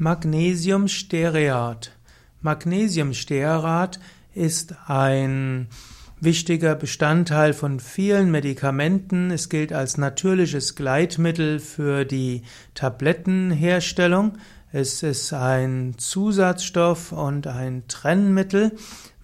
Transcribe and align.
Magnesiumstearat. 0.00 1.92
Magnesiumstearat 2.40 4.00
ist 4.34 4.74
ein 4.86 5.68
wichtiger 6.18 6.74
Bestandteil 6.74 7.52
von 7.52 7.80
vielen 7.80 8.30
Medikamenten. 8.30 9.30
Es 9.30 9.50
gilt 9.50 9.74
als 9.74 9.98
natürliches 9.98 10.74
Gleitmittel 10.74 11.58
für 11.60 12.06
die 12.06 12.44
Tablettenherstellung. 12.72 14.38
Es 14.72 15.02
ist 15.02 15.32
ein 15.32 15.94
Zusatzstoff 15.98 17.10
und 17.10 17.48
ein 17.48 17.88
Trennmittel. 17.88 18.70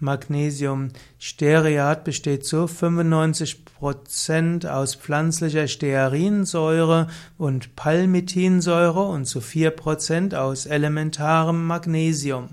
Magnesiumstearat 0.01 2.03
besteht 2.03 2.45
zu 2.45 2.65
95% 2.65 4.69
aus 4.69 4.97
pflanzlicher 4.97 5.69
Stearinsäure 5.69 7.07
und 7.39 7.77
Palmitinsäure 7.77 9.03
und 9.03 9.27
zu 9.27 9.39
4% 9.39 10.35
aus 10.35 10.67
elementarem 10.67 11.65
Magnesium. 11.65 12.49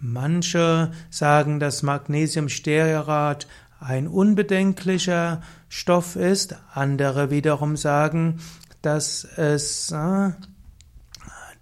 Manche 0.00 0.90
sagen, 1.08 1.60
dass 1.60 1.84
Magnesiumstearat 1.84 3.46
ein 3.78 4.08
unbedenklicher 4.08 5.40
Stoff 5.68 6.16
ist, 6.16 6.56
andere 6.74 7.30
wiederum 7.30 7.76
sagen, 7.76 8.40
dass 8.82 9.24
es 9.36 9.92
äh, 9.92 10.32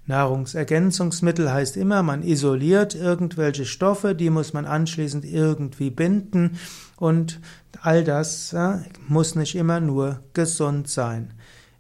Nahrungsergänzungsmittel 0.08 1.52
heißt 1.52 1.78
immer, 1.78 2.04
man 2.04 2.22
isoliert 2.22 2.96
irgendwelche 2.96 3.66
Stoffe, 3.66 4.14
die 4.14 4.30
muss 4.30 4.54
man 4.54 4.66
anschließend 4.66 5.26
irgendwie 5.26 5.90
binden 5.90 6.60
und 6.98 7.40
all 7.82 8.04
das 8.04 8.52
ja, 8.52 8.84
muss 9.08 9.36
nicht 9.36 9.56
immer 9.56 9.80
nur 9.80 10.20
gesund 10.34 10.90
sein. 10.90 11.34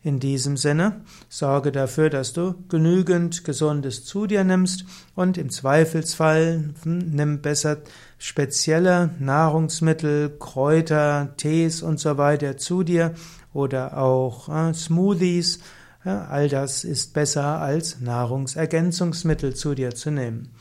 In 0.05 0.19
diesem 0.19 0.55
Sinne, 0.55 1.01
sorge 1.29 1.71
dafür, 1.71 2.11
dass 2.11 2.31
du 2.31 2.53
genügend 2.69 3.43
Gesundes 3.43 4.05
zu 4.05 4.27
dir 4.27 4.43
nimmst 4.43 4.85
und 5.15 5.35
im 5.39 5.49
Zweifelsfall 5.49 6.75
nimm 6.83 7.41
besser 7.41 7.77
spezielle 8.19 9.09
Nahrungsmittel, 9.17 10.37
Kräuter, 10.37 11.33
Tees 11.37 11.81
und 11.81 11.99
so 11.99 12.19
weiter 12.19 12.55
zu 12.55 12.83
dir 12.83 13.15
oder 13.51 13.97
auch 13.97 14.47
äh, 14.47 14.75
Smoothies 14.75 15.61
ja, 16.03 16.25
all 16.25 16.49
das 16.49 16.83
ist 16.83 17.15
besser 17.15 17.59
als 17.59 17.99
Nahrungsergänzungsmittel 17.99 19.55
zu 19.55 19.73
dir 19.73 19.95
zu 19.95 20.11
nehmen. 20.11 20.51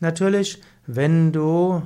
Natürlich, 0.00 0.60
wenn 0.86 1.32
du 1.32 1.82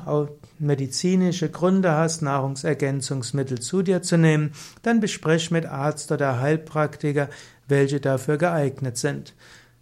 medizinische 0.58 1.50
Gründe 1.50 1.92
hast, 1.92 2.22
Nahrungsergänzungsmittel 2.22 3.60
zu 3.60 3.82
dir 3.82 4.02
zu 4.02 4.18
nehmen, 4.18 4.52
dann 4.82 5.00
besprich 5.00 5.50
mit 5.50 5.66
Arzt 5.66 6.12
oder 6.12 6.40
Heilpraktiker, 6.40 7.28
welche 7.68 8.00
dafür 8.00 8.36
geeignet 8.36 8.96
sind. 8.96 9.34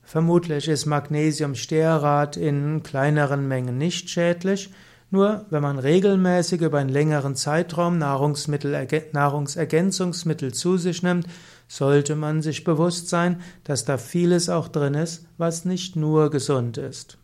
Vermutlich 0.03 0.69
ist 0.69 0.87
Magnesiumstearat 0.87 2.37
in 2.37 2.83
kleineren 2.83 3.47
Mengen 3.47 3.79
nicht 3.79 4.11
schädlich, 4.11 4.71
nur 5.11 5.45
wenn 5.51 5.63
man 5.63 5.79
regelmäßig 5.79 6.63
über 6.63 6.79
einen 6.79 6.89
längeren 6.89 7.35
Zeitraum 7.35 7.99
Nahrungsergänzungsmittel 7.99 10.55
zu 10.55 10.79
sich 10.79 11.03
nimmt, 11.03 11.27
sollte 11.67 12.15
man 12.17 12.43
sich 12.43 12.65
bewusst 12.65 13.09
sein, 13.09 13.41
dass 13.65 13.85
da 13.85 13.99
vieles 13.99 14.49
auch 14.49 14.69
drin 14.69 14.95
ist, 14.95 15.27
was 15.37 15.65
nicht 15.65 15.97
nur 15.97 16.31
gesund 16.31 16.79
ist. 16.79 17.19